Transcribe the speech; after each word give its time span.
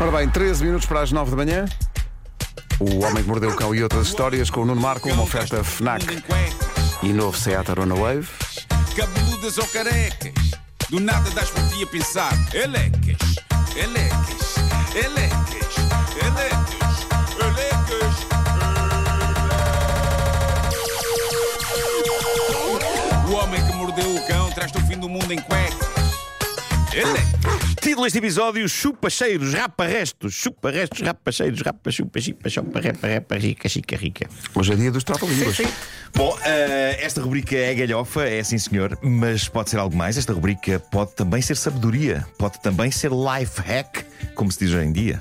Ora 0.00 0.12
bem, 0.12 0.28
13 0.28 0.64
minutos 0.64 0.86
para 0.86 1.00
as 1.00 1.10
9 1.10 1.30
da 1.32 1.36
manhã. 1.36 1.64
O 2.78 3.04
Homem 3.04 3.22
que 3.22 3.28
Mordeu 3.28 3.50
o 3.50 3.56
Cão 3.56 3.74
e 3.74 3.82
outras 3.82 4.06
histórias 4.06 4.48
com 4.48 4.62
o 4.62 4.64
Nuno 4.64 4.80
Marco, 4.80 5.08
uma 5.08 5.24
oferta 5.24 5.64
FNAC 5.64 6.22
e 7.02 7.12
novo 7.12 7.36
Seat 7.36 7.68
Arona 7.68 7.96
Wave. 7.96 8.28
Cabeludas 8.96 9.58
ou 9.58 9.66
carecas, 9.66 10.32
do 10.88 11.00
nada 11.00 11.28
das 11.30 11.50
por 11.50 11.62
a 11.82 11.86
pensar. 11.86 12.32
Elecas, 12.54 13.36
elecas, 13.76 14.54
elecas, 14.94 15.76
elecas, 16.24 17.06
elecas. 17.40 18.14
O 23.28 23.32
homem 23.32 23.66
que 23.66 23.72
mordeu 23.74 24.14
o 24.14 24.26
cão 24.28 24.50
traz-te 24.52 24.78
o 24.78 24.86
fim 24.86 24.98
do 24.98 25.08
mundo 25.08 25.32
em 25.32 25.40
cuecas. 25.40 25.88
Elecas. 26.92 27.67
Título 27.88 28.04
deste 28.04 28.18
episódio: 28.18 28.68
Chupa-cheiros, 28.68 29.54
rapa-restos, 29.54 30.34
chupa-restos, 30.34 31.00
rapa-cheiros, 31.00 31.62
rapa-chupa, 31.62 32.20
chipa, 32.20 32.50
chopa, 32.50 32.80
repa, 32.80 33.06
repa, 33.06 33.36
rica, 33.36 33.66
chica, 33.66 33.96
rica. 33.96 34.28
Hoje 34.54 34.74
é 34.74 34.76
dia 34.76 34.92
dos 34.92 35.02
trapa-línguas. 35.04 35.56
Bom, 36.14 36.38
eh, 36.44 36.98
esta 37.00 37.22
rubrica 37.22 37.56
é 37.56 37.72
galhofa, 37.72 38.28
é 38.28 38.44
sim 38.44 38.58
senhor, 38.58 38.98
mas 39.00 39.48
pode 39.48 39.70
ser 39.70 39.78
algo 39.78 39.96
mais. 39.96 40.18
Esta 40.18 40.34
rubrica 40.34 40.78
pode 40.78 41.14
também 41.14 41.40
ser 41.40 41.56
sabedoria, 41.56 42.26
pode 42.36 42.60
também 42.60 42.90
ser 42.90 43.10
life 43.10 43.58
hack, 43.62 44.04
como 44.34 44.52
se 44.52 44.58
diz 44.66 44.74
hoje 44.74 44.84
em 44.84 44.92
dia. 44.92 45.18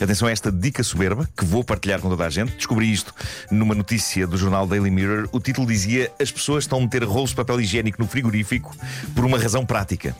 Atenção 0.00 0.26
a 0.26 0.32
esta 0.32 0.50
dica 0.50 0.82
soberba 0.82 1.28
que 1.36 1.44
vou 1.44 1.62
partilhar 1.62 2.00
com 2.00 2.08
toda 2.08 2.26
a 2.26 2.30
gente. 2.30 2.56
Descobri 2.56 2.92
isto 2.92 3.14
numa 3.52 3.74
notícia 3.74 4.26
do 4.26 4.36
jornal 4.36 4.66
Daily 4.66 4.90
Mirror. 4.90 5.28
O 5.30 5.38
título 5.38 5.64
dizia: 5.64 6.10
As 6.20 6.32
pessoas 6.32 6.64
estão 6.64 6.78
a 6.78 6.80
meter 6.80 7.04
rolos 7.04 7.30
de 7.30 7.36
papel 7.36 7.60
higiênico 7.60 8.02
no 8.02 8.08
frigorífico 8.08 8.74
por 9.14 9.24
uma 9.24 9.38
razão 9.38 9.64
prática. 9.64 10.12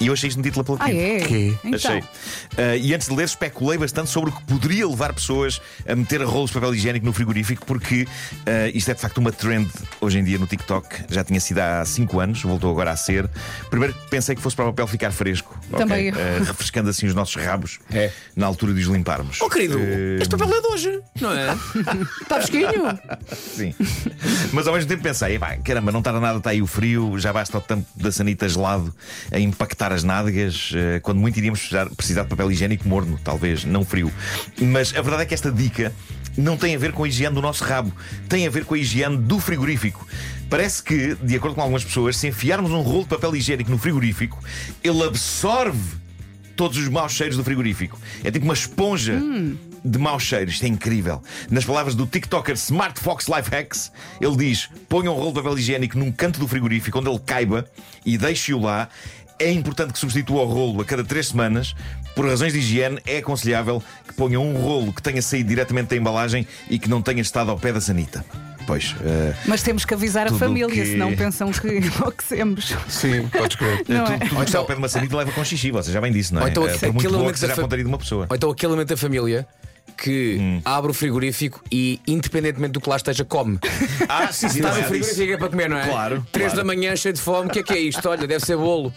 E 0.00 0.06
eu 0.06 0.12
achei 0.12 0.28
isto 0.28 0.38
um 0.38 0.42
título 0.42 0.62
apelativo. 0.62 0.98
Ah, 0.98 1.02
é? 1.02 1.20
Que? 1.20 1.56
Então. 1.64 1.74
Achei. 1.74 2.02
Ah, 2.56 2.76
e 2.76 2.94
antes 2.94 3.08
de 3.08 3.14
ler, 3.14 3.24
especulei 3.24 3.78
bastante 3.78 4.10
sobre 4.10 4.30
o 4.30 4.32
que 4.32 4.42
poderia 4.44 4.86
levar 4.86 5.12
pessoas 5.12 5.60
a 5.88 5.94
meter 5.94 6.22
rolos 6.22 6.50
de 6.50 6.54
papel 6.54 6.74
higiênico 6.74 7.04
no 7.04 7.12
frigorífico, 7.12 7.66
porque 7.66 8.06
ah, 8.46 8.68
isto 8.74 8.90
é 8.90 8.94
de 8.94 9.00
facto 9.00 9.18
uma 9.18 9.32
trend 9.32 9.68
hoje 10.00 10.18
em 10.18 10.24
dia 10.24 10.38
no 10.38 10.46
TikTok. 10.46 11.04
Já 11.10 11.24
tinha 11.24 11.40
sido 11.40 11.58
há 11.58 11.84
5 11.84 12.20
anos, 12.20 12.42
voltou 12.42 12.70
agora 12.70 12.90
a 12.92 12.96
ser. 12.96 13.28
Primeiro 13.70 13.94
pensei 14.10 14.34
que 14.34 14.40
fosse 14.42 14.54
para 14.56 14.66
o 14.66 14.68
papel 14.68 14.86
ficar 14.86 15.10
fresco? 15.10 15.58
Também 15.76 16.08
eu. 16.08 16.14
Ah, 16.14 16.44
refrescando 16.44 16.88
assim 16.90 17.06
os 17.06 17.14
nossos 17.14 17.34
rabos 17.42 17.78
É. 17.92 18.10
na 18.36 18.46
altura 18.46 18.72
de 18.74 18.80
os 18.80 18.86
limparmos. 18.86 19.40
Oh, 19.40 19.48
querido, 19.50 19.78
Eh, 19.78 20.18
este 20.20 20.36
papel 20.36 20.56
é 20.56 20.60
de 20.60 20.66
hoje, 20.68 21.00
não 21.20 21.32
é? 21.32 21.52
Está 22.22 22.36
fresquinho. 22.36 22.98
Sim. 23.56 23.74
Mas 24.52 24.66
ao 24.66 24.74
mesmo 24.74 24.88
tempo 24.88 25.02
pensei, 25.02 25.34
"Epá, 25.36 25.56
caramba, 25.56 25.92
não 25.92 26.02
tarda 26.02 26.20
nada, 26.20 26.38
está 26.38 26.50
aí 26.50 26.62
o 26.62 26.66
frio, 26.66 27.18
já 27.18 27.32
basta 27.32 27.58
o 27.58 27.60
tampo 27.60 27.86
da 27.96 28.10
sanita 28.12 28.48
gelado 28.48 28.94
a 29.32 29.38
impactar 29.58 29.92
as 29.92 30.04
nádegas, 30.04 30.70
eh, 30.72 31.00
quando 31.00 31.18
muito 31.18 31.36
iríamos 31.36 31.58
precisar, 31.58 31.90
precisar 31.90 32.22
de 32.22 32.28
papel 32.28 32.52
higiênico 32.52 32.88
morno, 32.88 33.18
talvez, 33.22 33.64
não 33.64 33.84
frio. 33.84 34.12
Mas 34.60 34.94
a 34.94 35.02
verdade 35.02 35.24
é 35.24 35.26
que 35.26 35.34
esta 35.34 35.50
dica 35.50 35.92
não 36.36 36.56
tem 36.56 36.76
a 36.76 36.78
ver 36.78 36.92
com 36.92 37.02
a 37.02 37.08
higiene 37.08 37.34
do 37.34 37.42
nosso 37.42 37.64
rabo, 37.64 37.92
tem 38.28 38.46
a 38.46 38.50
ver 38.50 38.64
com 38.64 38.74
a 38.74 38.78
higiene 38.78 39.16
do 39.16 39.40
frigorífico. 39.40 40.06
Parece 40.48 40.82
que, 40.82 41.16
de 41.16 41.34
acordo 41.34 41.56
com 41.56 41.60
algumas 41.60 41.84
pessoas, 41.84 42.16
se 42.16 42.28
enfiarmos 42.28 42.70
um 42.70 42.80
rolo 42.80 43.02
de 43.02 43.08
papel 43.08 43.34
higiênico 43.34 43.70
no 43.70 43.78
frigorífico, 43.78 44.38
ele 44.82 45.02
absorve 45.02 45.98
todos 46.54 46.78
os 46.78 46.88
maus 46.88 47.12
cheiros 47.12 47.36
do 47.36 47.42
frigorífico. 47.42 48.00
É 48.22 48.30
tipo 48.30 48.44
uma 48.44 48.54
esponja 48.54 49.20
de 49.84 49.98
maus 49.98 50.22
cheiros. 50.22 50.54
Isto 50.54 50.64
é 50.64 50.68
incrível. 50.68 51.22
Nas 51.50 51.64
palavras 51.64 51.94
do 51.94 52.06
TikToker 52.06 52.54
Smart 52.54 52.98
Fox 53.00 53.26
Life 53.26 53.54
Hacks, 53.54 53.92
ele 54.20 54.36
diz: 54.36 54.68
ponha 54.88 55.10
um 55.10 55.14
rolo 55.14 55.28
de 55.28 55.34
papel 55.34 55.58
higiênico 55.58 55.98
num 55.98 56.12
canto 56.12 56.38
do 56.38 56.48
frigorífico 56.48 56.98
onde 56.98 57.10
ele 57.10 57.18
caiba 57.18 57.64
e 58.06 58.16
deixe-o 58.16 58.60
lá. 58.60 58.88
É 59.38 59.50
importante 59.52 59.92
que 59.92 59.98
substitua 59.98 60.42
o 60.42 60.46
rolo 60.46 60.80
a 60.80 60.84
cada 60.84 61.04
três 61.04 61.28
semanas. 61.28 61.74
Por 62.14 62.26
razões 62.26 62.52
de 62.52 62.58
higiene, 62.58 62.98
é 63.06 63.18
aconselhável 63.18 63.80
que 64.06 64.12
ponha 64.14 64.40
um 64.40 64.56
rolo 64.56 64.92
que 64.92 65.00
tenha 65.00 65.22
saído 65.22 65.48
diretamente 65.50 65.90
da 65.90 65.96
embalagem 65.96 66.46
e 66.68 66.78
que 66.78 66.88
não 66.90 67.00
tenha 67.00 67.22
estado 67.22 67.50
ao 67.50 67.58
pé 67.58 67.72
da 67.72 67.80
sanita. 67.80 68.24
Pois, 68.66 68.94
eh, 69.02 69.32
Mas 69.46 69.62
temos 69.62 69.84
que 69.84 69.94
avisar 69.94 70.26
a 70.26 70.30
Tudo 70.30 70.40
família, 70.40 70.68
que- 70.68 70.84
senão 70.84 71.14
pensam 71.14 71.50
que 71.52 71.68
enlouquecemos. 71.78 72.74
Sim, 72.88 73.28
podes 73.28 73.56
crer. 73.56 73.82
Não 73.88 74.04
é? 74.04 74.18
tudo 74.18 74.18
que 74.18 74.24
está 74.26 74.36
ao 74.36 74.42
então- 74.42 74.64
pé 74.66 74.72
de 74.74 74.78
uma 74.80 74.88
sanita 74.88 75.16
leva 75.16 75.32
com 75.32 75.44
xixi, 75.44 75.70
você 75.70 75.90
já 75.92 76.00
bem 76.00 76.12
disse, 76.12 76.34
não 76.34 76.42
é? 76.42 76.44
Ou 76.44 76.50
então 76.50 76.66
Eh, 76.66 76.74
aquele 76.74 76.92
por 76.92 76.94
muito 77.02 77.10
boa 77.10 77.24
que 77.26 77.32
da 77.32 77.38
seja 77.38 77.52
a 77.52 77.56
fa- 77.56 77.62
pontaria 77.62 77.84
de 77.84 77.88
uma 77.88 77.96
pessoa. 77.98 78.26
Ou 78.28 78.36
então 78.36 78.50
aquele 78.50 78.72
elemento 78.72 78.88
da 78.88 78.96
família 78.96 79.46
que 79.98 80.60
abre 80.64 80.90
o 80.90 80.94
frigorífico 80.94 81.60
e, 81.70 82.00
independentemente 82.06 82.72
do 82.72 82.80
que 82.80 82.88
lá 82.88 82.96
esteja, 82.96 83.24
come. 83.24 83.58
Ah, 84.08 84.32
sim, 84.32 84.48
sim, 84.48 84.58
Está 84.60 84.74
no 84.74 84.84
frigorífico 84.84 85.32
é 85.32 85.36
para 85.36 85.48
comer, 85.48 85.68
não 85.68 85.76
é? 85.78 85.86
Claro, 85.86 86.26
Três 86.32 86.52
claro. 86.52 86.56
da 86.56 86.64
manhã, 86.64 86.96
cheio 86.96 87.12
de 87.12 87.20
fome, 87.20 87.48
o 87.48 87.52
que 87.52 87.58
é 87.58 87.62
que 87.62 87.72
é 87.74 87.78
isto? 87.78 88.08
Olha, 88.08 88.26
deve 88.26 88.44
ser 88.44 88.56
bolo. 88.56 88.92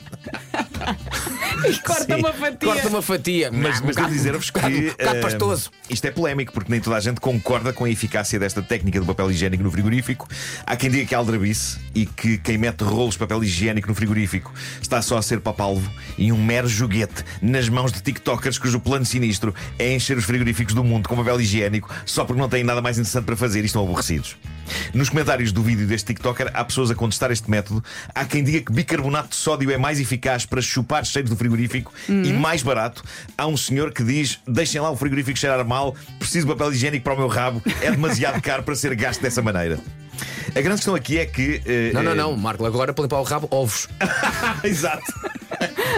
E 1.65 1.77
corta 1.81 2.17
uma 2.17 2.33
fatia. 2.33 2.57
Corta 2.67 2.87
uma 2.87 3.01
fatia. 3.01 3.51
Mas, 3.51 3.81
mas 3.81 3.95
devo 3.95 4.09
dizer-vos 4.09 4.49
que. 4.49 4.59
um 4.59 4.69
um 4.69 4.93
eh, 4.97 5.21
pastoso. 5.21 5.71
Isto 5.89 6.05
é 6.05 6.11
polémico, 6.11 6.53
porque 6.53 6.71
nem 6.71 6.79
toda 6.79 6.95
a 6.95 6.99
gente 6.99 7.19
concorda 7.19 7.73
com 7.73 7.85
a 7.85 7.89
eficácia 7.89 8.39
desta 8.39 8.61
técnica 8.61 8.99
do 8.99 9.05
papel 9.05 9.31
higiênico 9.31 9.63
no 9.63 9.71
frigorífico. 9.71 10.27
Há 10.65 10.75
quem 10.75 10.89
diga 10.89 11.05
que 11.05 11.13
é 11.13 11.17
aldrabice 11.17 11.79
e 11.93 12.05
que 12.05 12.37
quem 12.37 12.57
mete 12.57 12.83
rolos 12.83 13.13
de 13.13 13.19
papel 13.19 13.43
higiênico 13.43 13.87
no 13.87 13.95
frigorífico 13.95 14.53
está 14.81 15.01
só 15.01 15.17
a 15.17 15.21
ser 15.21 15.39
papalvo 15.39 15.91
e 16.17 16.31
um 16.31 16.43
mero 16.43 16.67
joguete 16.67 17.23
nas 17.41 17.69
mãos 17.69 17.91
de 17.91 18.01
TikTokers 18.01 18.57
cujo 18.57 18.79
plano 18.79 19.05
sinistro 19.05 19.53
é 19.77 19.93
encher 19.93 20.17
os 20.17 20.25
frigoríficos 20.25 20.73
do 20.73 20.83
mundo 20.83 21.07
com 21.07 21.15
papel 21.15 21.39
higiênico 21.41 21.93
só 22.05 22.25
porque 22.25 22.41
não 22.41 22.49
têm 22.49 22.63
nada 22.63 22.81
mais 22.81 22.97
interessante 22.97 23.25
para 23.25 23.35
fazer 23.35 23.61
e 23.61 23.65
estão 23.65 23.83
aborrecidos. 23.83 24.37
Nos 24.93 25.09
comentários 25.09 25.51
do 25.51 25.61
vídeo 25.61 25.87
deste 25.87 26.07
TikToker 26.07 26.49
há 26.53 26.63
pessoas 26.63 26.91
a 26.91 26.95
contestar 26.95 27.31
este 27.31 27.49
método. 27.49 27.83
Há 28.13 28.25
quem 28.25 28.43
diga 28.43 28.61
que 28.61 28.71
bicarbonato 28.71 29.29
de 29.29 29.35
sódio 29.35 29.71
é 29.71 29.77
mais 29.77 29.99
eficaz 29.99 30.45
para 30.45 30.61
chupar 30.61 31.05
cheiros 31.05 31.29
do 31.29 31.37
frigorífico 31.37 31.93
e 32.07 32.33
mais 32.33 32.61
barato. 32.63 33.03
Há 33.37 33.47
um 33.47 33.57
senhor 33.57 33.91
que 33.93 34.03
diz: 34.03 34.39
deixem 34.47 34.79
lá 34.81 34.89
o 34.91 34.95
frigorífico 34.95 35.37
cheirar 35.37 35.65
mal, 35.65 35.95
preciso 36.19 36.47
de 36.47 36.53
papel 36.53 36.73
higiênico 36.73 37.03
para 37.03 37.13
o 37.13 37.17
meu 37.17 37.27
rabo, 37.27 37.61
é 37.81 37.91
demasiado 37.91 38.41
caro 38.43 38.63
para 38.63 38.75
ser 38.75 38.95
gasto 38.95 39.21
dessa 39.21 39.41
maneira. 39.41 39.79
A 40.49 40.59
grande 40.61 40.75
questão 40.77 40.93
aqui 40.95 41.17
é 41.17 41.25
que. 41.25 41.61
eh, 41.65 41.91
Não, 41.93 42.03
não, 42.03 42.11
eh, 42.11 42.15
não, 42.15 42.35
Marco, 42.37 42.65
agora 42.65 42.93
para 42.93 43.03
limpar 43.03 43.19
o 43.19 43.23
rabo, 43.23 43.47
ovos. 43.49 43.87
Exato. 44.63 45.30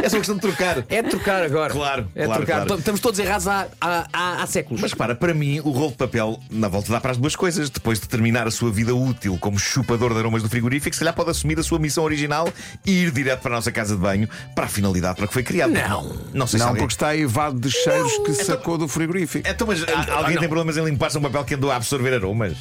É 0.01 0.09
só 0.09 0.15
uma 0.17 0.21
questão 0.21 0.35
de 0.35 0.41
trocar. 0.41 0.83
É 0.89 1.01
de 1.01 1.09
trocar 1.09 1.43
agora. 1.43 1.73
Claro, 1.73 2.07
é 2.15 2.25
claro, 2.25 2.45
trocar. 2.45 2.65
claro. 2.65 2.79
Estamos 2.79 2.99
todos 3.01 3.19
errados 3.19 3.47
há, 3.47 3.67
há, 3.79 4.07
há, 4.11 4.43
há 4.43 4.47
séculos. 4.47 4.81
Mas 4.81 4.91
repara, 4.91 5.15
para 5.15 5.33
mim, 5.33 5.59
o 5.63 5.71
rolo 5.71 5.91
de 5.91 5.97
papel, 5.97 6.39
na 6.49 6.67
volta, 6.67 6.91
dá 6.91 6.99
para 7.01 7.11
as 7.11 7.17
duas 7.17 7.35
coisas. 7.35 7.69
Depois 7.69 7.99
de 7.99 8.07
terminar 8.07 8.47
a 8.47 8.51
sua 8.51 8.71
vida 8.71 8.93
útil 8.95 9.37
como 9.39 9.57
chupador 9.59 10.13
de 10.13 10.19
aromas 10.19 10.43
do 10.43 10.49
frigorífico, 10.49 10.93
se 10.95 10.99
calhar 10.99 11.13
pode 11.13 11.29
assumir 11.29 11.59
a 11.59 11.63
sua 11.63 11.79
missão 11.79 12.03
original 12.03 12.47
e 12.85 13.03
ir 13.03 13.11
direto 13.11 13.41
para 13.41 13.51
a 13.53 13.55
nossa 13.55 13.71
casa 13.71 13.95
de 13.95 14.01
banho 14.01 14.27
para 14.55 14.65
a 14.65 14.69
finalidade 14.69 15.15
para 15.17 15.27
que 15.27 15.33
foi 15.33 15.43
criado. 15.43 15.71
Não. 15.71 16.15
Não 16.33 16.47
sei 16.47 16.59
se 16.59 16.63
Não, 16.63 16.69
alguém... 16.69 16.83
porque 16.83 16.93
está 16.93 17.07
aivado 17.09 17.59
de 17.59 17.69
cheiros 17.71 18.17
que 18.25 18.33
sacou 18.33 18.77
do 18.77 18.87
frigorífico. 18.87 19.47
Então, 19.47 19.67
mas 19.67 19.83
há- 19.83 20.13
alguém 20.15 20.35
não. 20.35 20.39
tem 20.41 20.49
problemas 20.49 20.77
em 20.77 20.83
limpar-se 20.85 21.17
um 21.17 21.21
papel 21.21 21.43
que 21.45 21.55
andou 21.55 21.71
a 21.71 21.75
absorver 21.75 22.13
aromas? 22.13 22.57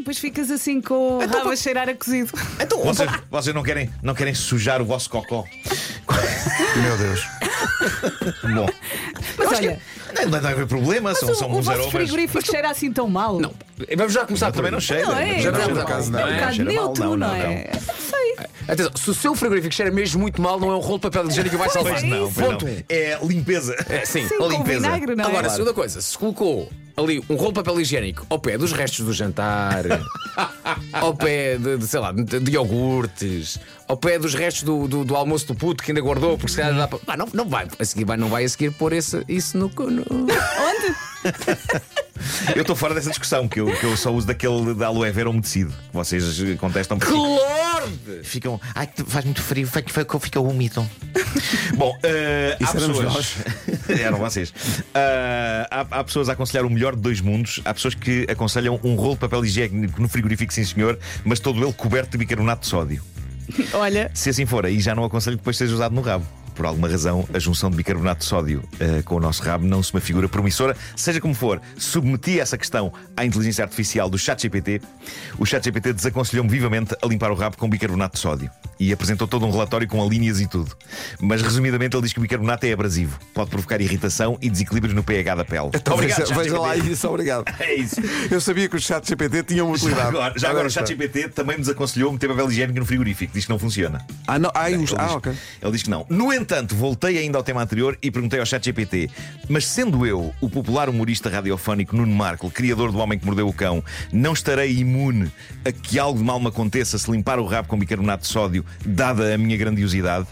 Depois 0.00 0.18
ficas 0.18 0.50
assim 0.50 0.80
com 0.80 1.18
o 1.18 1.26
rabo 1.26 1.50
a 1.50 1.56
cheirar 1.56 1.86
a 1.88 1.94
cozido. 1.94 2.32
Então, 2.58 2.82
vocês, 2.82 3.10
vocês 3.30 3.54
não, 3.54 3.62
querem, 3.62 3.90
não 4.02 4.14
querem 4.14 4.34
sujar 4.34 4.80
o 4.80 4.84
vosso 4.84 5.10
cocó? 5.10 5.44
Meu 6.82 6.96
Deus. 6.96 7.20
Bom, 8.54 8.66
Mas 9.36 9.58
olha, 9.58 9.78
não, 10.14 10.22
não 10.24 10.30
deve 10.30 10.46
haver 10.48 10.66
problema, 10.66 11.14
são, 11.14 11.28
mas 11.28 11.38
são 11.38 11.50
o, 11.50 11.54
o 11.54 11.58
uns 11.58 11.68
aromas. 11.68 11.92
frigorífico 11.92 12.44
cheira 12.44 12.70
assim 12.70 12.90
tão 12.90 13.08
mal. 13.08 13.38
Não, 13.38 13.52
vamos 13.94 14.14
já 14.14 14.24
começar 14.24 14.50
também 14.52 14.70
não 14.70 14.80
cheira. 14.80 15.06
Não 15.06 15.18
é? 15.18 15.38
Já 15.38 15.52
não 15.52 15.58
não, 15.58 15.66
cheira 15.66 15.84
não, 15.84 15.84
mal, 15.84 16.10
não, 16.10 16.18
É 16.18 16.24
um 16.24 16.28
é, 16.28 16.34
bocado 16.34 16.64
neutro, 16.64 17.16
não, 17.16 17.34
é? 17.34 17.70
Não 17.74 17.94
sei. 17.94 18.36
Atenção, 18.66 18.92
se 18.96 19.10
o 19.10 19.14
seu 19.14 19.34
frigorífico 19.34 19.74
cheira 19.74 19.90
mesmo 19.90 20.20
muito 20.20 20.40
mal, 20.40 20.58
não 20.58 20.70
é 20.70 20.76
um 20.76 20.80
rolo 20.80 20.96
de 20.98 21.02
papel 21.02 21.28
higiênico 21.28 21.56
que 21.56 21.60
vai 21.60 21.68
salvar. 21.68 21.92
Pois 21.92 22.04
não, 22.04 22.32
pois 22.32 22.46
Ponto. 22.46 22.64
não. 22.64 22.84
É 22.88 23.18
limpeza. 23.22 23.76
É, 23.88 24.06
sim. 24.06 24.26
Sim, 24.26 24.36
a 24.36 24.38
com 24.38 24.48
limpeza. 24.48 24.80
vinagre, 24.80 25.14
não 25.14 25.24
é? 25.24 25.28
Agora, 25.28 25.50
segunda 25.50 25.74
coisa, 25.74 26.00
se 26.00 26.16
colocou 26.16 26.70
ali 27.04 27.22
um 27.28 27.34
rolo 27.34 27.48
de 27.48 27.54
papel 27.54 27.80
higiênico 27.80 28.26
ao 28.28 28.38
pé 28.38 28.56
dos 28.58 28.72
restos 28.72 29.04
do 29.04 29.12
jantar, 29.12 29.84
ao 30.92 31.14
pé 31.14 31.56
de, 31.56 31.78
de, 31.78 31.86
sei 31.86 32.00
lá, 32.00 32.12
de, 32.12 32.40
de 32.40 32.52
iogurtes, 32.52 33.58
ao 33.88 33.96
pé 33.96 34.18
dos 34.18 34.34
restos 34.34 34.62
do, 34.62 34.86
do, 34.86 35.04
do 35.04 35.16
almoço 35.16 35.46
do 35.46 35.54
puto 35.54 35.82
que 35.82 35.90
ainda 35.90 36.00
guardou, 36.00 36.36
porque 36.36 36.52
se 36.52 36.58
calhar 36.58 36.76
dá 36.76 36.88
para. 36.88 36.98
Ah, 37.06 37.16
não, 37.16 37.28
não 37.32 37.48
vai 37.48 37.66
a 37.78 37.84
seguir, 37.84 38.04
vai, 38.04 38.16
não 38.16 38.28
vai 38.28 38.44
a 38.44 38.48
seguir 38.48 38.72
pôr 38.72 38.92
esse, 38.92 39.24
isso 39.28 39.56
no. 39.58 39.68
no... 39.68 40.02
Onde? 40.02 40.94
Eu 42.54 42.62
estou 42.62 42.76
fora 42.76 42.94
dessa 42.94 43.08
discussão, 43.08 43.48
que 43.48 43.60
eu, 43.60 43.66
que 43.78 43.84
eu 43.84 43.96
só 43.96 44.12
uso 44.12 44.26
daquele 44.26 44.74
da 44.74 44.88
aloe 44.88 45.10
vera 45.10 45.30
umedecido. 45.30 45.70
que 45.70 45.94
Vocês 45.94 46.38
contestam 46.58 46.98
porque 46.98 47.14
Ficam. 48.22 48.60
Ai, 48.74 48.86
que 48.86 49.02
faz 49.04 49.24
muito 49.24 49.42
frio, 49.42 49.66
fica, 49.66 50.18
fica 50.20 50.40
úmido. 50.40 50.88
Bom, 51.76 51.96
eh, 52.02 52.56
há 52.62 52.72
pessoas. 52.72 53.36
Eram 53.88 54.18
vocês. 54.18 54.52
Eh, 54.94 55.66
há, 55.70 55.80
há 55.80 56.04
pessoas 56.04 56.28
a 56.28 56.32
aconselhar 56.32 56.64
o 56.64 56.70
melhor 56.70 56.94
de 56.94 57.02
dois 57.02 57.20
mundos. 57.20 57.60
Há 57.64 57.74
pessoas 57.74 57.94
que 57.94 58.26
aconselham 58.30 58.80
um 58.82 58.94
rolo 58.94 59.14
de 59.14 59.20
papel 59.20 59.44
higiênico 59.44 60.00
no 60.00 60.08
frigorífico, 60.08 60.52
sim 60.52 60.64
senhor, 60.64 60.98
mas 61.24 61.40
todo 61.40 61.62
ele 61.62 61.72
coberto 61.72 62.12
de 62.12 62.18
bicarbonato 62.18 62.62
de 62.62 62.68
sódio. 62.68 63.02
Olha, 63.72 64.10
Se 64.14 64.30
assim 64.30 64.46
for, 64.46 64.64
aí 64.64 64.80
já 64.80 64.94
não 64.94 65.04
aconselho 65.04 65.36
que 65.36 65.40
depois 65.40 65.56
seja 65.56 65.74
usado 65.74 65.94
no 65.94 66.00
rabo. 66.00 66.24
Por 66.54 66.66
alguma 66.66 66.88
razão, 66.88 67.26
a 67.32 67.38
junção 67.38 67.70
de 67.70 67.76
bicarbonato 67.76 68.20
de 68.20 68.26
sódio 68.26 68.62
eh, 68.78 69.02
com 69.02 69.16
o 69.16 69.20
nosso 69.20 69.42
rabo 69.42 69.66
não 69.66 69.82
se 69.82 69.94
me 69.94 70.00
figura 70.00 70.28
promissora. 70.28 70.76
Seja 70.96 71.20
como 71.20 71.34
for, 71.34 71.60
submeti 71.76 72.38
essa 72.40 72.56
questão 72.58 72.92
à 73.16 73.24
inteligência 73.24 73.64
artificial 73.64 74.08
do 74.10 74.18
ChatGPT. 74.18 74.80
O 75.38 75.46
ChatGPT 75.46 75.92
desaconselhou-me 75.92 76.50
vivamente 76.50 76.94
a 77.02 77.06
limpar 77.06 77.30
o 77.30 77.34
rabo 77.34 77.56
com 77.56 77.68
bicarbonato 77.68 78.14
de 78.16 78.20
sódio 78.20 78.50
e 78.78 78.92
apresentou 78.92 79.28
todo 79.28 79.44
um 79.46 79.50
relatório 79.50 79.86
com 79.86 80.02
alíneas 80.02 80.40
e 80.40 80.46
tudo. 80.46 80.74
Mas 81.20 81.42
resumidamente, 81.42 81.94
ele 81.96 82.02
diz 82.02 82.12
que 82.12 82.18
o 82.18 82.22
bicarbonato 82.22 82.64
é 82.66 82.72
abrasivo, 82.72 83.18
pode 83.34 83.50
provocar 83.50 83.80
irritação 83.80 84.38
e 84.40 84.48
desequilíbrios 84.50 84.94
no 84.94 85.02
pH 85.02 85.34
da 85.34 85.44
pele. 85.44 85.70
Então, 85.74 85.94
Obrigado, 85.94 86.20
veja, 86.20 86.34
veja 86.34 86.58
lá 86.58 86.68
ChatGPT. 86.68 86.92
isso, 86.92 87.08
obrigado. 87.08 87.44
É 87.60 87.74
isso. 87.74 87.96
Eu 88.30 88.40
sabia 88.40 88.68
que 88.68 88.76
o 88.76 88.80
chat 88.80 89.06
GPT 89.06 89.42
tinha 89.44 89.64
uma 89.64 89.76
Já 89.76 89.84
utilidade. 89.84 90.08
agora, 90.08 90.34
já 90.38 90.50
agora 90.50 90.66
o. 90.66 90.70
ChatGPT 90.70 91.28
também 91.28 91.56
me 91.56 91.62
desaconselhou 91.62 92.10
meter 92.12 92.28
papel 92.28 92.50
higiênico 92.50 92.78
no 92.78 92.86
frigorífico. 92.86 93.32
Diz 93.34 93.44
que 93.44 93.50
não 93.50 93.58
funciona. 93.58 94.04
Ah, 94.26 94.38
não. 94.38 94.50
Ah, 94.54 94.70
Ele 94.70 94.82
os- 94.84 94.94
ah, 94.94 95.04
diz- 95.06 95.14
ok. 95.16 95.32
Ele 95.62 95.72
diz 95.72 95.82
que 95.82 95.90
não. 95.90 96.06
No 96.08 96.32
entanto, 96.40 96.74
voltei 96.74 97.18
ainda 97.18 97.38
ao 97.38 97.44
tema 97.44 97.62
anterior 97.62 97.98
e 98.02 98.10
perguntei 98.10 98.40
ao 98.40 98.46
ChatGPT: 98.46 99.10
mas 99.48 99.66
sendo 99.66 100.06
eu 100.06 100.34
o 100.40 100.48
popular 100.48 100.88
humorista 100.88 101.28
radiofónico 101.28 101.96
Nuno 101.96 102.14
Marco, 102.14 102.50
criador 102.50 102.90
do 102.90 102.98
Homem 102.98 103.18
que 103.18 103.26
Mordeu 103.26 103.46
o 103.46 103.52
Cão, 103.52 103.84
não 104.12 104.32
estarei 104.32 104.76
imune 104.76 105.30
a 105.64 105.70
que 105.70 105.98
algo 105.98 106.18
de 106.18 106.24
mal 106.24 106.40
me 106.40 106.48
aconteça 106.48 106.98
se 106.98 107.10
limpar 107.10 107.38
o 107.38 107.46
rabo 107.46 107.68
com 107.68 107.78
bicarbonato 107.78 108.22
de 108.22 108.28
sódio, 108.28 108.64
dada 108.84 109.34
a 109.34 109.38
minha 109.38 109.56
grandiosidade? 109.56 110.26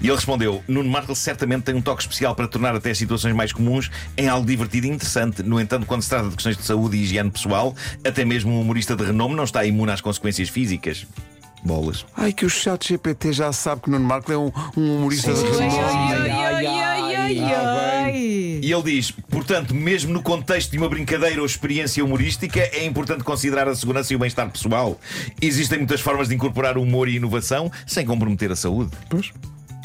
E 0.00 0.06
ele 0.06 0.14
respondeu: 0.14 0.62
Nuno 0.66 0.88
Marco 0.88 1.14
certamente 1.14 1.64
tem 1.64 1.74
um 1.74 1.82
toque 1.82 2.02
especial 2.02 2.34
para 2.34 2.48
tornar 2.48 2.74
até 2.74 2.90
as 2.90 2.98
situações 2.98 3.34
mais 3.34 3.52
comuns 3.52 3.90
em 4.16 4.28
algo 4.28 4.46
divertido 4.46 4.86
e 4.86 4.90
interessante. 4.90 5.42
No 5.42 5.60
entanto, 5.60 5.86
quando 5.86 6.02
se 6.02 6.08
trata 6.08 6.28
de 6.28 6.34
questões 6.34 6.56
de 6.56 6.64
saúde 6.64 6.96
e 6.96 7.02
higiene 7.02 7.30
pessoal, 7.30 7.74
até 8.04 8.24
mesmo 8.24 8.52
um 8.52 8.60
humorista 8.60 8.96
de 8.96 9.04
renome 9.04 9.34
não 9.34 9.44
está 9.44 9.64
imune 9.64 9.92
às 9.92 10.00
consequências 10.00 10.48
físicas. 10.48 11.06
Bolas. 11.64 12.04
Ai, 12.16 12.32
que 12.32 12.46
o 12.46 12.50
chat 12.50 12.88
GPT 12.88 13.32
já 13.32 13.52
sabe 13.52 13.82
que 13.82 13.88
o 13.88 13.92
Nuno 13.92 14.04
Marco 14.04 14.30
é 14.32 14.38
um, 14.38 14.52
um 14.76 14.96
humorista 14.96 15.32
de 15.32 15.40
Ai, 15.40 15.46
renome. 15.46 16.30
ai, 16.30 16.66
ai, 16.66 16.66
ai, 16.66 17.16
ai, 17.16 17.54
ai. 17.54 18.60
E 18.62 18.72
ele 18.72 18.82
diz: 18.82 19.10
portanto, 19.10 19.74
mesmo 19.74 20.12
no 20.12 20.22
contexto 20.22 20.70
de 20.70 20.78
uma 20.78 20.88
brincadeira 20.88 21.40
ou 21.40 21.46
experiência 21.46 22.04
humorística, 22.04 22.60
é 22.60 22.84
importante 22.84 23.24
considerar 23.24 23.68
a 23.68 23.74
segurança 23.74 24.12
e 24.12 24.16
o 24.16 24.18
bem-estar 24.18 24.48
pessoal. 24.50 24.98
Existem 25.40 25.78
muitas 25.78 26.00
formas 26.00 26.28
de 26.28 26.34
incorporar 26.34 26.78
humor 26.78 27.08
e 27.08 27.16
inovação 27.16 27.70
sem 27.86 28.04
comprometer 28.06 28.50
a 28.50 28.56
saúde. 28.56 28.90
Pois. 29.08 29.32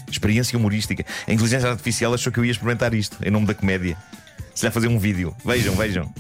Experiência 0.10 0.58
humorística. 0.58 1.04
A 1.28 1.34
inteligência 1.34 1.70
artificial 1.70 2.14
achou 2.14 2.32
que 2.32 2.40
eu 2.40 2.46
ia 2.46 2.52
experimentar 2.52 2.94
isto 2.94 3.18
em 3.26 3.32
nome 3.32 3.48
da 3.48 3.54
comédia. 3.54 3.98
Se 4.54 4.66
lhe 4.66 4.72
fazer 4.72 4.88
um 4.88 5.00
vídeo. 5.00 5.36
Vejam, 5.44 5.76
vejam. 5.76 6.14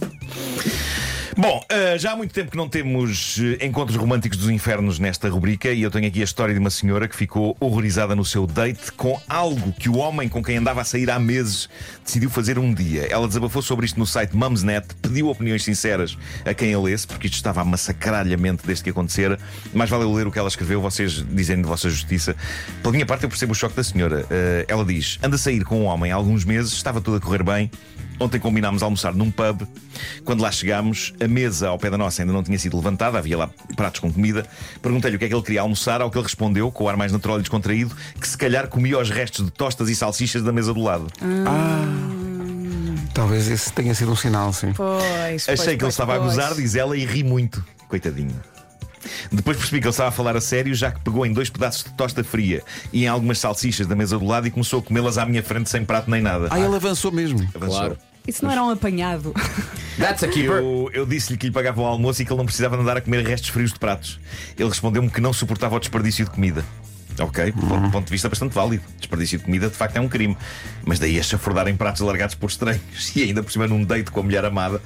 Bom, 1.35 1.65
eh, 1.67 1.97
já 1.97 2.11
há 2.11 2.15
muito 2.15 2.31
tempo 2.31 2.51
que 2.51 2.57
não 2.57 2.69
temos 2.69 3.39
eh, 3.39 3.65
encontros 3.65 3.97
românticos 3.97 4.37
dos 4.37 4.49
infernos 4.51 4.99
nesta 4.99 5.27
rubrica 5.29 5.71
e 5.71 5.81
eu 5.81 5.89
tenho 5.89 6.07
aqui 6.07 6.21
a 6.21 6.23
história 6.23 6.53
de 6.53 6.59
uma 6.59 6.69
senhora 6.69 7.07
que 7.07 7.15
ficou 7.15 7.57
horrorizada 7.59 8.15
no 8.15 8.23
seu 8.23 8.45
date 8.45 8.91
com 8.91 9.19
algo 9.27 9.73
que 9.73 9.89
o 9.89 9.97
homem 9.97 10.29
com 10.29 10.43
quem 10.43 10.57
andava 10.57 10.81
a 10.81 10.83
sair 10.83 11.09
há 11.09 11.17
meses 11.17 11.67
decidiu 12.05 12.29
fazer 12.29 12.59
um 12.59 12.71
dia. 12.71 13.07
Ela 13.09 13.27
desabafou 13.27 13.63
sobre 13.63 13.87
isto 13.87 13.99
no 13.99 14.05
site 14.05 14.35
Mumsnet, 14.35 14.93
pediu 15.01 15.27
opiniões 15.27 15.63
sinceras 15.63 16.15
a 16.45 16.53
quem 16.53 16.71
a 16.71 16.79
lesse, 16.79 17.07
porque 17.07 17.25
isto 17.25 17.35
estava 17.35 17.61
a 17.61 17.65
massacrar-lhe 17.65 18.33
a 18.33 18.37
mente 18.37 18.61
desde 18.63 18.83
que 18.83 18.91
acontecera. 18.91 19.39
Mais 19.73 19.89
vale 19.89 20.03
eu 20.03 20.13
ler 20.13 20.27
o 20.27 20.31
que 20.31 20.37
ela 20.37 20.49
escreveu, 20.49 20.81
vocês 20.81 21.25
dizem 21.31 21.57
de 21.57 21.67
vossa 21.67 21.89
justiça. 21.89 22.35
Pela 22.83 22.91
minha 22.91 23.07
parte, 23.07 23.23
eu 23.23 23.29
percebo 23.29 23.53
o 23.53 23.55
choque 23.55 23.75
da 23.75 23.83
senhora. 23.83 24.23
Eh, 24.29 24.65
ela 24.67 24.85
diz: 24.85 25.17
anda 25.23 25.35
a 25.35 25.39
sair 25.39 25.63
com 25.65 25.81
um 25.81 25.85
homem 25.85 26.11
há 26.11 26.15
alguns 26.15 26.45
meses, 26.45 26.73
estava 26.73 27.01
tudo 27.01 27.17
a 27.17 27.19
correr 27.19 27.41
bem. 27.43 27.71
Ontem 28.19 28.39
combinámos 28.39 28.83
almoçar 28.83 29.13
num 29.13 29.31
pub. 29.31 29.67
Quando 30.23 30.41
lá 30.41 30.51
chegámos, 30.51 31.13
a 31.19 31.27
mesa 31.27 31.69
ao 31.69 31.77
pé 31.77 31.89
da 31.89 31.97
nossa 31.97 32.21
ainda 32.21 32.33
não 32.33 32.43
tinha 32.43 32.57
sido 32.57 32.77
levantada, 32.77 33.17
havia 33.17 33.37
lá 33.37 33.49
pratos 33.75 33.99
com 33.99 34.11
comida. 34.11 34.45
Perguntei-lhe 34.81 35.15
o 35.15 35.19
que 35.19 35.25
é 35.25 35.27
que 35.27 35.33
ele 35.33 35.41
queria 35.41 35.61
almoçar, 35.61 36.01
ao 36.01 36.09
que 36.09 36.17
ele 36.17 36.23
respondeu, 36.23 36.71
com 36.71 36.85
o 36.85 36.89
ar 36.89 36.97
mais 36.97 37.11
natural 37.11 37.37
e 37.39 37.41
descontraído, 37.41 37.95
que 38.19 38.27
se 38.27 38.37
calhar 38.37 38.67
comia 38.67 38.97
os 38.99 39.09
restos 39.09 39.45
de 39.45 39.51
tostas 39.51 39.89
e 39.89 39.95
salsichas 39.95 40.41
da 40.43 40.51
mesa 40.51 40.73
do 40.73 40.81
lado. 40.81 41.07
Talvez 43.13 43.47
esse 43.47 43.71
tenha 43.71 43.93
sido 43.93 44.11
um 44.11 44.15
sinal, 44.15 44.51
sim. 44.53 44.73
Pois, 44.73 45.43
Achei 45.43 45.55
pois, 45.55 45.61
que 45.61 45.69
ele 45.69 45.77
pois, 45.77 45.93
estava 45.93 46.15
a 46.15 46.17
gozar, 46.17 46.55
diz 46.55 46.75
ela, 46.75 46.97
e 46.97 47.05
ri 47.05 47.23
muito. 47.23 47.63
Coitadinho. 47.87 48.52
Depois 49.31 49.57
percebi 49.57 49.79
que 49.79 49.87
ele 49.87 49.91
estava 49.91 50.09
a 50.09 50.11
falar 50.11 50.35
a 50.35 50.41
sério, 50.41 50.73
já 50.73 50.91
que 50.91 50.99
pegou 51.01 51.25
em 51.25 51.33
dois 51.33 51.49
pedaços 51.49 51.83
de 51.83 51.91
tosta 51.91 52.23
fria 52.23 52.63
e 52.91 53.05
em 53.05 53.07
algumas 53.07 53.39
salsichas 53.39 53.87
da 53.87 53.95
mesa 53.95 54.17
do 54.17 54.25
lado 54.25 54.47
e 54.47 54.51
começou 54.51 54.79
a 54.79 54.83
comê-las 54.83 55.17
à 55.17 55.25
minha 55.25 55.43
frente 55.43 55.69
sem 55.69 55.83
prato 55.85 56.09
nem 56.09 56.21
nada. 56.21 56.47
Ah, 56.49 56.59
ele 56.59 56.75
avançou 56.75 57.11
mesmo. 57.11 57.39
Avançou. 57.53 57.79
Claro. 57.79 57.97
Isso 58.27 58.43
não 58.43 58.51
era 58.51 58.63
um 58.63 58.69
apanhado. 58.69 59.33
That's 59.99 60.23
a 60.23 60.27
keeper. 60.27 60.57
Eu, 60.57 60.89
eu 60.93 61.05
disse-lhe 61.05 61.37
que 61.37 61.47
lhe 61.47 61.51
pagava 61.51 61.81
o 61.81 61.85
almoço 61.85 62.21
e 62.21 62.25
que 62.25 62.31
ele 62.31 62.37
não 62.37 62.45
precisava 62.45 62.77
de 62.77 62.83
andar 62.83 62.97
a 62.97 63.01
comer 63.01 63.25
restos 63.25 63.49
frios 63.49 63.73
de 63.73 63.79
pratos. 63.79 64.19
Ele 64.57 64.69
respondeu-me 64.69 65.09
que 65.09 65.19
não 65.19 65.33
suportava 65.33 65.75
o 65.75 65.79
desperdício 65.79 66.23
de 66.23 66.31
comida. 66.31 66.63
Ok, 67.19 67.51
ponto, 67.51 67.91
ponto 67.91 68.05
de 68.05 68.11
vista 68.11 68.29
bastante 68.29 68.53
válido. 68.53 68.83
Desperdício 68.97 69.37
de 69.37 69.43
comida 69.43 69.69
de 69.69 69.75
facto 69.75 69.97
é 69.97 70.01
um 70.01 70.07
crime. 70.07 70.37
Mas 70.85 70.99
daí 70.99 71.19
a 71.19 71.23
chafurdar 71.23 71.67
em 71.67 71.75
pratos 71.75 72.01
largados 72.01 72.35
por 72.35 72.49
estranhos 72.49 72.81
e 73.15 73.23
ainda 73.23 73.43
por 73.43 73.51
cima 73.51 73.67
num 73.67 73.83
date 73.83 74.09
com 74.09 74.21
a 74.21 74.23
mulher 74.23 74.45
amada. 74.45 74.81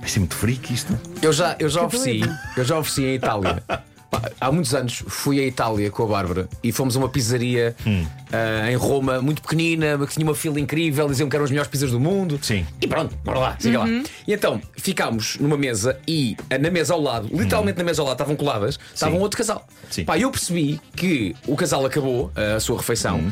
Vai 0.00 0.08
ser 0.08 0.20
muito 0.20 0.34
freak 0.34 0.72
isto. 0.72 0.98
Eu 1.22 1.32
já, 1.32 1.56
eu 1.58 1.68
já 1.68 1.82
ofereci, 1.84 2.20
eu 2.56 2.64
já 2.64 2.78
ofereci 2.78 3.04
em 3.04 3.14
Itália. 3.14 3.62
Pá, 4.10 4.22
Há 4.40 4.50
muitos 4.50 4.74
anos 4.74 5.02
fui 5.06 5.38
à 5.38 5.42
Itália 5.46 5.90
com 5.90 6.02
a 6.02 6.06
Bárbara 6.06 6.48
e 6.64 6.72
fomos 6.72 6.96
a 6.96 6.98
uma 6.98 7.10
pizzaria 7.10 7.76
Hum. 7.86 8.06
ah, 8.32 8.70
em 8.70 8.74
Roma, 8.74 9.20
muito 9.20 9.42
pequenina, 9.42 9.98
que 10.06 10.14
tinha 10.14 10.24
uma 10.24 10.34
fila 10.34 10.58
incrível, 10.58 11.06
diziam 11.08 11.28
que 11.28 11.36
eram 11.36 11.44
as 11.44 11.50
melhores 11.50 11.70
pizzas 11.70 11.90
do 11.90 12.00
mundo. 12.00 12.38
Sim. 12.40 12.66
E 12.80 12.86
pronto, 12.86 13.14
bora 13.22 13.38
lá, 13.38 13.56
siga 13.58 13.80
lá. 13.80 13.86
E 13.86 14.32
então 14.32 14.62
ficámos 14.78 15.36
numa 15.38 15.58
mesa 15.58 16.00
e 16.08 16.38
ah, 16.48 16.56
na 16.56 16.70
mesa 16.70 16.94
ao 16.94 17.02
lado, 17.02 17.28
literalmente 17.30 17.76
na 17.76 17.84
mesa 17.84 18.00
ao 18.00 18.06
lado, 18.08 18.14
estavam 18.14 18.34
coladas, 18.34 18.78
estava 18.94 19.14
um 19.14 19.20
outro 19.20 19.36
casal. 19.36 19.66
Hum. 19.70 19.86
Sim. 19.90 20.04
Pá, 20.06 20.18
eu 20.18 20.30
percebi 20.30 20.80
que 20.96 21.36
o 21.46 21.54
casal 21.54 21.84
acabou 21.84 22.32
ah, 22.34 22.54
a 22.56 22.60
sua 22.60 22.78
refeição 22.78 23.18
Hum. 23.18 23.30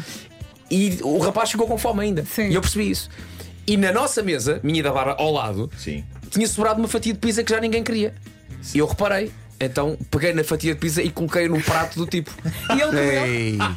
e 0.71 0.99
o 1.03 1.17
rapaz 1.21 1.51
ficou 1.51 1.67
com 1.67 1.79
fome 1.79 2.03
ainda. 2.03 2.23
Sim. 2.27 2.49
E 2.51 2.55
eu 2.55 2.61
percebi 2.61 2.91
isso. 2.91 3.09
E 3.67 3.77
na 3.79 3.91
nossa 3.93 4.23
mesa, 4.23 4.61
minha 4.63 4.79
e 4.79 4.83
da 4.83 4.93
Bárbara 4.93 5.17
ao 5.19 5.33
lado, 5.33 5.71
Sim. 5.79 6.05
Tinha 6.31 6.47
sobrado 6.47 6.79
uma 6.81 6.89
fatia 6.89 7.13
de 7.13 7.19
pizza 7.19 7.43
que 7.43 7.51
já 7.53 7.61
ninguém 7.61 7.83
queria. 7.83 8.15
E 8.75 8.79
eu 8.79 8.87
reparei. 8.87 9.31
Então 9.59 9.97
peguei 10.11 10.35
na 10.35 10.45
fatia 10.45 10.75
de 10.75 10.81
pizza 10.81 11.03
e 11.03 11.09
coloquei 11.11 11.49
no 11.49 11.59
prato 11.63 11.99
do 11.99 12.07
tipo. 12.07 12.31
E 12.69 12.73
ele 12.81 13.57
comeu. 13.57 13.77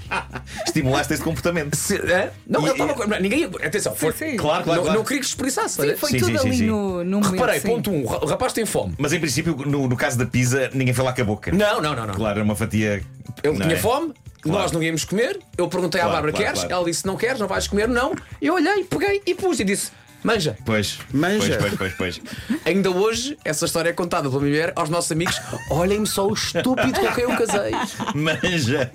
Estimulaste 0.66 1.14
esse 1.14 1.24
comportamento. 1.24 1.74
Se- 1.76 1.96
hã? 1.96 2.30
Não, 2.48 2.62
E- 2.68 2.70
ele 2.72 2.82
estava. 2.84 3.20
Ninguém. 3.20 3.46
Atenção, 3.46 3.96
foi. 3.96 4.12
sim. 4.12 4.36
Claro, 4.36 4.64
claro, 4.66 4.78
não, 4.80 4.84
claro. 4.84 5.00
não 5.00 5.04
queria 5.06 5.22
que 5.22 5.26
desperdiçasse. 5.28 5.82
Sim, 5.82 5.96
foi 5.96 6.10
Sim, 6.10 6.18
tudo 6.20 6.32
sim, 6.32 6.38
sim, 6.38 6.48
ali 6.48 6.58
sim. 6.58 6.66
no, 6.66 7.04
no 7.06 7.20
momento. 7.22 7.32
Reparei, 7.32 7.60
sim. 7.62 7.68
ponto 7.68 7.92
um, 7.92 8.04
o 8.04 8.26
rapaz 8.26 8.52
tem 8.52 8.66
fome. 8.66 8.94
Mas 8.98 9.14
em 9.14 9.20
princípio, 9.22 9.56
no, 9.56 9.88
no 9.88 9.96
caso 9.96 10.18
da 10.18 10.26
pizza, 10.26 10.70
ninguém 10.74 10.94
foi 10.94 11.06
lá 11.06 11.14
com 11.14 11.22
a 11.22 11.26
boca. 11.26 11.52
Não, 11.54 11.82
não, 11.82 11.96
não, 11.96 12.08
não. 12.08 12.14
Claro, 12.14 12.40
era 12.40 12.44
uma 12.44 12.56
fatia. 12.56 13.02
Ele 13.44 13.54
não 13.58 13.62
tinha 13.62 13.76
é? 13.76 13.80
fome, 13.80 14.14
Claro. 14.42 14.60
nós 14.62 14.72
não 14.74 14.84
íamos 14.84 15.06
comer. 15.06 15.40
Eu 15.58 15.68
perguntei 15.70 16.02
Claro, 16.02 16.10
à 16.10 16.14
Bárbara: 16.22 16.34
claro, 16.34 16.46
queres? 16.46 16.60
claro. 16.62 16.74
Ela 16.76 16.86
disse: 16.92 17.06
não 17.06 17.16
queres, 17.16 17.40
não 17.40 17.48
vais 17.48 17.68
comer, 17.68 17.88
não. 17.88 18.14
Eu 18.42 18.56
olhei, 18.56 18.84
peguei 18.84 19.22
e 19.26 19.34
pus 19.34 19.60
e 19.60 19.64
disse: 19.64 19.92
manja. 20.24 20.58
Pois. 20.66 21.00
Manja. 21.14 21.58
Pois, 21.58 21.76
pois, 21.76 21.94
pois, 21.94 22.18
pois. 22.18 22.60
Ainda 22.66 22.92
hoje, 22.92 23.38
essa 23.44 23.66
história 23.66 23.90
é 23.90 23.94
contada 23.94 24.30
pela 24.30 24.42
minha 24.42 24.52
mulher 24.52 24.74
aos 24.76 24.90
nossos 24.90 25.12
amigos. 25.12 25.40
Olhem-me 25.70 26.08
só 26.08 26.28
o 26.28 26.34
estúpido 26.34 27.00
com 27.00 27.14
quem 27.14 27.24
eu 27.24 27.36
casei. 27.38 27.72
Manja. 28.16 28.92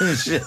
Manja. 0.00 0.42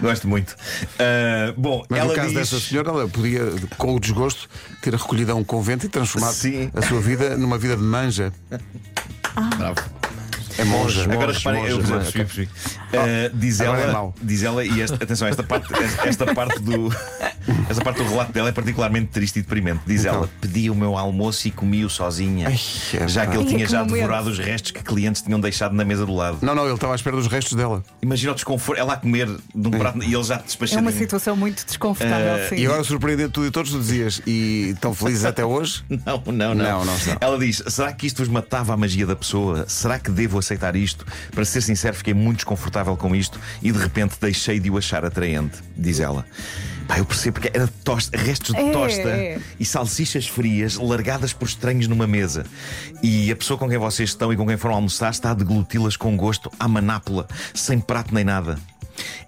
Gosto 0.00 0.28
muito. 0.28 0.56
Ah, 0.98 1.52
bom, 1.56 1.84
Mas 1.88 2.00
ela 2.00 2.08
no 2.08 2.14
caso 2.14 2.28
diz... 2.28 2.36
dessa 2.36 2.60
senhora, 2.60 2.90
ela 2.90 3.08
podia, 3.08 3.42
com 3.76 3.94
o 3.94 4.00
desgosto, 4.00 4.48
ter 4.80 4.94
recolhido 4.94 5.32
a 5.32 5.34
um 5.34 5.44
convento 5.44 5.86
e 5.86 5.88
transformado 5.88 6.34
Sim. 6.34 6.70
a 6.74 6.82
sua 6.82 7.00
vida 7.00 7.36
numa 7.36 7.58
vida 7.58 7.76
de 7.76 7.82
manja. 7.82 8.32
Bravo. 9.56 10.07
É 10.58 10.64
monja. 10.64 11.04
Agora 11.04 11.32
reparem, 11.32 11.64
eu 11.66 11.78
percebi, 11.78 12.12
percebi. 12.24 12.48
Ah, 12.92 13.30
diz, 13.32 13.60
é 13.60 13.64
ela, 13.66 13.92
mau. 13.92 14.14
diz 14.20 14.42
ela, 14.42 14.64
e 14.64 14.80
esta, 14.82 14.96
atenção, 14.96 15.28
esta 15.28 15.42
parte, 15.42 15.68
esta 16.04 16.34
parte 16.34 16.60
do. 16.60 16.88
Esta 17.70 17.82
parte 17.82 18.02
do 18.02 18.08
relato 18.10 18.30
dela 18.30 18.50
é 18.50 18.52
particularmente 18.52 19.06
triste 19.06 19.38
e 19.38 19.42
deprimente. 19.42 19.80
Diz 19.86 20.02
Então. 20.04 20.16
ela: 20.16 20.30
pedi 20.38 20.68
o 20.68 20.74
meu 20.74 20.98
almoço 20.98 21.48
e 21.48 21.50
comi-o 21.50 21.88
sozinha. 21.88 22.46
Ai, 22.48 22.58
é 23.00 23.08
já 23.08 23.26
que 23.26 23.34
ele 23.38 23.46
tinha 23.46 23.64
que 23.64 23.72
já 23.72 23.78
momento. 23.78 23.94
devorado 23.94 24.28
os 24.28 24.38
restos 24.38 24.70
que 24.70 24.82
clientes 24.82 25.22
tinham 25.22 25.40
deixado 25.40 25.72
na 25.74 25.82
mesa 25.82 26.04
do 26.04 26.14
lado. 26.14 26.38
Não, 26.42 26.54
não, 26.54 26.64
ele 26.66 26.74
estava 26.74 26.92
à 26.92 26.96
espera 26.96 27.16
dos 27.16 27.26
restos 27.26 27.54
dela. 27.54 27.82
Imagina 28.02 28.32
o 28.32 28.34
desconforto, 28.34 28.78
ela 28.78 28.92
a 28.94 28.96
comer 28.98 29.26
de 29.54 29.66
um 29.68 29.70
prato 29.70 30.02
e 30.02 30.12
ele 30.12 30.22
já 30.24 30.34
É 30.34 30.42
despachadinho. 30.42 30.82
uma 30.90 30.92
situação 30.92 31.34
muito 31.36 31.64
desconfortável, 31.64 32.34
Eh, 32.34 32.48
sim. 32.50 32.56
E 32.56 32.66
agora, 32.66 32.84
surpreendente 32.84 33.30
tudo 33.30 33.46
e 33.46 33.50
todos, 33.50 33.70
tu 33.72 33.78
dizias, 33.78 34.20
e 34.26 34.70
estão 34.74 34.92
felizes 34.94 35.24
até 35.24 35.42
hoje? 35.44 35.82
Não, 36.04 36.22
não, 36.26 36.54
não. 36.54 36.54
Não, 36.54 36.84
não. 36.84 36.94
Ela 37.18 37.38
diz: 37.38 37.62
será 37.66 37.92
que 37.94 38.06
isto 38.06 38.18
vos 38.18 38.28
matava 38.28 38.74
a 38.74 38.76
magia 38.76 39.06
da 39.06 39.16
pessoa? 39.16 39.64
Será 39.68 39.98
que 39.98 40.10
devo 40.10 40.38
aceitar 40.48 40.74
isto? 40.74 41.06
Para 41.30 41.44
ser 41.44 41.60
sincero, 41.60 41.94
fiquei 41.94 42.14
muito 42.14 42.38
desconfortável 42.38 42.96
com 42.96 43.14
isto 43.14 43.38
e 43.62 43.70
de 43.70 43.78
repente 43.78 44.16
deixei 44.20 44.58
de 44.58 44.70
o 44.70 44.78
achar 44.78 45.04
atraente, 45.04 45.58
diz 45.76 46.00
ela. 46.00 46.24
Pá, 46.86 46.98
eu 46.98 47.04
percebo 47.04 47.38
porque 47.38 47.56
era 47.56 47.68
tosta, 47.84 48.16
restos 48.16 48.54
de 48.54 48.62
É, 48.62 48.72
tosta 48.72 49.08
é. 49.08 49.38
e 49.60 49.64
salsichas 49.64 50.26
frias 50.26 50.76
largadas 50.76 51.34
por 51.34 51.46
estranhos 51.46 51.86
numa 51.86 52.06
mesa. 52.06 52.46
E 53.02 53.30
a 53.30 53.36
pessoa 53.36 53.58
com 53.58 53.68
quem 53.68 53.76
vocês 53.76 54.08
estão 54.08 54.32
e 54.32 54.36
com 54.36 54.46
quem 54.46 54.56
foram 54.56 54.76
almoçar 54.76 55.10
está 55.10 55.32
a 55.32 55.34
degluti-las 55.34 55.96
com 55.96 56.16
gosto 56.16 56.50
à 56.58 56.66
manápula, 56.66 57.28
sem 57.52 57.78
prato 57.78 58.14
nem 58.14 58.24
nada. 58.24 58.58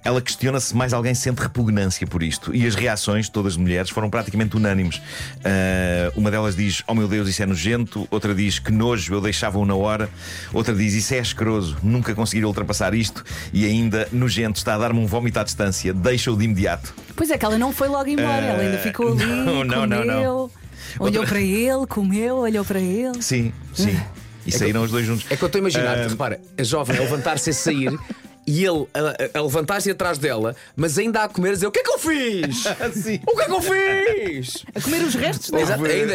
Ela 0.04 0.20
questiona 0.20 0.58
se 0.60 0.74
mais 0.76 0.92
alguém 0.92 1.14
sente 1.14 1.40
repugnância 1.40 2.06
por 2.06 2.22
isto. 2.22 2.54
E 2.54 2.66
as 2.66 2.74
reações, 2.74 3.28
todas 3.28 3.54
de 3.54 3.60
mulheres, 3.60 3.90
foram 3.90 4.08
praticamente 4.10 4.56
unânimes. 4.56 5.00
Ah, 5.44 6.12
uma 6.16 6.30
delas 6.30 6.56
diz: 6.56 6.82
Oh 6.86 6.94
meu 6.94 7.06
Deus, 7.08 7.28
isso 7.28 7.42
é 7.42 7.46
nojento. 7.46 8.06
Outra 8.10 8.34
diz: 8.34 8.58
Que 8.58 8.72
nojo, 8.72 9.12
eu 9.14 9.20
deixava-o 9.20 9.64
na 9.64 9.74
hora. 9.74 10.08
Outra 10.52 10.74
diz: 10.74 10.94
Isso 10.94 11.14
é 11.14 11.18
asqueroso, 11.20 11.76
nunca 11.82 12.14
conseguiria 12.14 12.48
ultrapassar 12.48 12.94
isto. 12.94 13.24
E 13.52 13.64
ainda, 13.64 14.08
nojento, 14.12 14.58
está 14.58 14.74
a 14.74 14.78
dar-me 14.78 15.00
um 15.00 15.06
vómito 15.06 15.38
à 15.38 15.44
distância. 15.44 15.92
Deixa-o 15.92 16.36
de 16.36 16.44
imediato. 16.44 16.94
Pois 17.14 17.30
é, 17.30 17.36
que 17.38 17.44
ela 17.44 17.58
não 17.58 17.72
foi 17.72 17.88
logo 17.88 18.08
embora, 18.08 18.44
ela 18.46 18.62
ainda 18.62 18.78
ficou 18.78 19.12
ali, 19.12 19.24
não, 19.26 19.64
não, 19.64 19.86
não, 19.86 19.98
comeu, 19.98 20.50
não. 20.98 21.06
olhou 21.06 21.26
para 21.26 21.40
ele, 21.40 21.86
comeu, 21.86 22.36
olhou 22.38 22.64
para 22.64 22.80
ele. 22.80 23.20
Sim, 23.22 23.52
sim. 23.74 23.98
E 24.46 24.50
saíram 24.50 24.82
os 24.82 24.90
dois 24.90 25.04
juntos. 25.06 25.26
É 25.30 25.36
que 25.36 25.42
eu 25.42 25.46
estou 25.46 25.58
a 25.58 25.60
imaginar, 25.60 25.98
Ah, 25.98 26.08
repara, 26.08 26.40
a 26.58 26.62
jovem 26.62 26.96
a 26.96 27.00
levantar-se 27.00 27.50
a 27.50 27.52
sair 27.52 27.90
e 28.50 28.64
ele 28.66 28.86
a, 28.92 29.38
a- 29.38 29.42
levantar-se 29.42 29.90
atrás 29.90 30.18
dela, 30.18 30.56
mas 30.74 30.98
ainda 30.98 31.22
a 31.22 31.28
comer 31.28 31.50
a 31.50 31.52
dizer: 31.52 31.66
O 31.66 31.70
que 31.70 31.78
é 31.80 31.82
que 31.82 31.90
eu 31.90 31.98
fiz? 31.98 32.64
Sim. 33.02 33.20
O 33.26 33.36
que 33.36 33.42
é 33.42 33.44
que 33.46 33.52
eu 33.52 33.62
fiz? 33.62 34.64
A 34.74 34.80
comer 34.80 35.02
os 35.02 35.14
restos 35.14 35.50
dela. 35.50 35.62
Exato, 35.62 35.84
ainda 35.84 36.14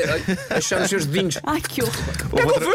a 0.49 0.57
achar 0.57 0.81
os 0.81 0.89
seus 0.89 1.05
dedinhos. 1.05 1.37
Ai, 1.43 1.61
que 1.61 1.81
horror. 1.81 1.95
Houve 2.31 2.45
outra- 2.47 2.65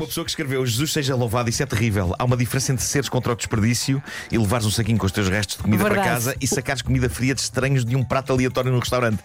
uma 0.00 0.06
pessoa 0.06 0.24
que 0.24 0.30
escreveu: 0.30 0.64
Jesus 0.64 0.92
seja 0.92 1.14
louvado, 1.14 1.50
isso 1.50 1.62
é 1.62 1.66
terrível. 1.66 2.14
Há 2.18 2.24
uma 2.24 2.36
diferença 2.36 2.72
entre 2.72 2.84
seres 2.84 3.08
contra 3.08 3.32
o 3.32 3.36
desperdício 3.36 4.02
e 4.30 4.38
levares 4.38 4.66
um 4.66 4.70
saquinho 4.70 4.98
com 4.98 5.06
os 5.06 5.12
teus 5.12 5.28
restos 5.28 5.56
de 5.56 5.62
comida 5.62 5.84
para 5.84 5.94
Verdade. 5.94 6.14
casa 6.14 6.36
e 6.40 6.46
sacares 6.46 6.82
comida 6.82 7.08
fria 7.08 7.34
de 7.34 7.40
estranhos 7.40 7.84
de 7.84 7.94
um 7.96 8.02
prato 8.02 8.32
aleatório 8.32 8.72
no 8.72 8.78
restaurante. 8.78 9.22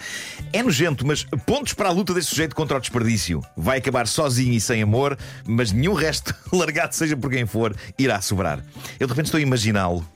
É 0.52 0.62
nojento, 0.62 1.06
mas 1.06 1.24
pontos 1.46 1.74
para 1.74 1.90
a 1.90 1.92
luta 1.92 2.14
desse 2.14 2.28
sujeito 2.28 2.56
contra 2.56 2.78
o 2.78 2.80
desperdício. 2.80 3.42
Vai 3.56 3.78
acabar 3.78 4.08
sozinho 4.08 4.54
e 4.54 4.60
sem 4.60 4.82
amor, 4.82 5.18
mas 5.48 5.72
nenhum 5.72 5.94
resto, 5.94 6.36
largado 6.52 6.94
seja 6.94 7.16
por 7.16 7.32
quem 7.32 7.46
for, 7.46 7.76
irá 7.98 8.22
sobrar. 8.22 8.60
Eu 9.00 9.08
de 9.08 9.14
repente 9.14 9.28
estou 9.28 9.38
a 9.38 9.42
imaginá-lo. 9.42 10.15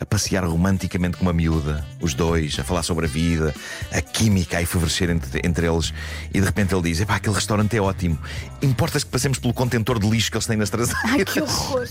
A 0.00 0.04
passear 0.04 0.44
romanticamente 0.44 1.16
com 1.16 1.22
uma 1.22 1.32
miúda, 1.32 1.86
os 2.00 2.14
dois, 2.14 2.58
a 2.58 2.64
falar 2.64 2.82
sobre 2.82 3.06
a 3.06 3.08
vida, 3.08 3.54
a 3.92 4.00
química 4.00 4.58
a 4.58 4.62
efervescer 4.62 5.08
entre, 5.10 5.40
entre 5.44 5.66
eles, 5.66 5.92
e 6.32 6.40
de 6.40 6.46
repente 6.46 6.74
ele 6.74 6.82
diz: 6.82 7.00
Epá, 7.00 7.16
aquele 7.16 7.34
restaurante 7.34 7.76
é 7.76 7.80
ótimo. 7.80 8.18
Importas 8.60 9.04
que 9.04 9.10
passemos 9.10 9.38
pelo 9.38 9.54
contentor 9.54 9.98
de 9.98 10.08
lixo 10.08 10.30
que 10.30 10.36
eles 10.36 10.46
têm 10.46 10.56
nas 10.56 10.70
traseiras? 10.70 11.04
Ai, 11.04 11.24
que 11.24 11.40
horror. 11.40 11.88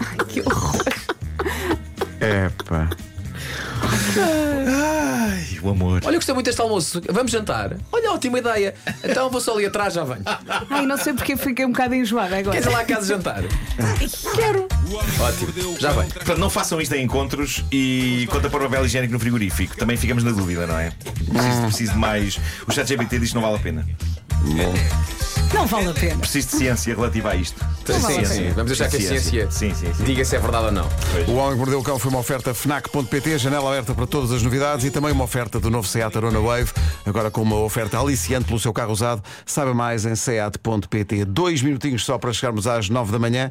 Ai, 0.00 0.26
que 0.26 0.40
horror. 0.40 0.82
Epá. 2.20 2.88
Ai, 4.16 5.58
o 5.62 5.70
amor. 5.70 6.02
Olha, 6.04 6.14
eu 6.14 6.18
gostei 6.18 6.34
muito 6.34 6.46
deste 6.46 6.60
almoço. 6.60 7.00
Vamos 7.10 7.32
jantar. 7.32 7.76
Olha, 7.90 8.12
ótima 8.12 8.38
ideia. 8.38 8.74
Então 9.02 9.28
vou 9.30 9.40
só 9.40 9.54
ali 9.54 9.66
atrás, 9.66 9.94
já 9.94 10.04
venho. 10.04 10.22
Ai, 10.70 10.86
não 10.86 10.96
sei 10.96 11.12
porque 11.12 11.36
fiquei 11.36 11.64
um 11.64 11.72
bocado 11.72 11.94
enjoada 11.94 12.38
agora. 12.38 12.56
Queres 12.56 12.66
ir 12.66 12.70
lá 12.70 12.80
a 12.80 12.84
casa 12.84 13.06
jantar? 13.06 13.42
Quero. 14.34 14.68
Ótimo, 15.20 15.76
já 15.78 15.92
vem. 15.92 16.08
Portanto, 16.08 16.38
não 16.38 16.50
façam 16.50 16.80
isto 16.80 16.94
em 16.94 17.04
encontros 17.04 17.64
e 17.70 18.26
conta 18.30 18.48
para 18.50 18.60
o 18.60 18.68
papel 18.68 18.84
higiênico 18.86 19.12
no 19.12 19.18
frigorífico. 19.18 19.76
Também 19.76 19.96
ficamos 19.96 20.24
na 20.24 20.30
dúvida, 20.32 20.66
não 20.66 20.78
é? 20.78 20.90
Preciso, 20.90 21.62
preciso 21.62 21.92
de 21.92 21.98
mais. 21.98 22.38
O 22.66 22.72
chat 22.72 22.86
GPT 22.86 23.18
diz 23.18 23.30
que 23.30 23.34
não 23.34 23.42
vale 23.42 23.56
a 23.56 23.58
pena. 23.58 23.86
Não 25.54 25.66
vale 25.66 25.88
a 25.90 25.92
pena. 25.92 26.16
Preciso 26.18 26.48
de 26.48 26.56
ciência 26.56 26.94
relativa 26.94 27.30
a 27.30 27.36
isto. 27.36 27.60
Sim, 27.84 28.00
sim, 28.00 28.24
sim. 28.24 28.48
Vamos 28.50 28.76
deixar 28.76 28.88
que 28.88 28.96
a 28.96 29.00
ciência 29.00 29.50
Sim, 29.50 29.74
sim, 29.74 29.92
sim. 29.92 30.04
diga 30.04 30.24
se 30.24 30.36
é 30.36 30.38
verdade 30.38 30.66
ou 30.66 30.72
não. 30.72 30.88
O 31.26 31.34
Homem 31.36 31.52
que 31.52 31.58
Mordeu 31.58 31.80
o 31.80 31.82
Cão 31.82 31.98
foi 31.98 32.10
uma 32.10 32.20
oferta 32.20 32.54
FNAC.pt, 32.54 33.38
janela 33.38 33.70
aberta 33.70 33.92
para 33.94 34.06
todas 34.06 34.30
as 34.30 34.42
novidades 34.42 34.84
e 34.86 34.90
também 34.90 35.12
uma 35.12 35.24
oferta 35.24 35.58
do 35.58 35.68
novo 35.68 35.86
Seat 35.86 36.16
Arona 36.16 36.40
Wave, 36.40 36.70
agora 37.04 37.30
com 37.30 37.42
uma 37.42 37.56
oferta 37.56 37.98
aliciante 37.98 38.46
pelo 38.46 38.58
seu 38.58 38.72
carro 38.72 38.92
usado. 38.92 39.22
Saiba 39.44 39.74
mais 39.74 40.06
em 40.06 40.14
seat.pt. 40.14 41.24
Dois 41.24 41.60
minutinhos 41.60 42.04
só 42.04 42.18
para 42.18 42.32
chegarmos 42.32 42.66
às 42.66 42.88
nove 42.88 43.10
da 43.10 43.18
manhã. 43.18 43.50